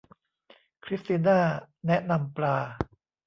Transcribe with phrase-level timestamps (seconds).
[0.83, 1.39] คริสติน่า
[1.87, 2.57] แนะนำปลา